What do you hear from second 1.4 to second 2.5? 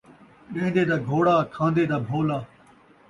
کھان٘دے دا بھولا